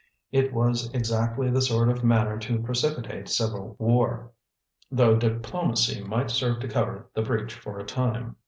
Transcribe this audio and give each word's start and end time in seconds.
It 0.31 0.51
was 0.51 0.89
exactly 0.95 1.51
the 1.51 1.61
sort 1.61 1.87
of 1.87 2.03
manner 2.03 2.39
to 2.39 2.59
precipitate 2.59 3.29
civil 3.29 3.75
war, 3.77 4.31
though 4.89 5.15
diplomacy 5.15 6.03
might 6.03 6.31
serve 6.31 6.59
to 6.61 6.67
cover 6.67 7.05
the 7.13 7.21
breach 7.21 7.53
for 7.53 7.77
a 7.77 7.85
time. 7.85 8.37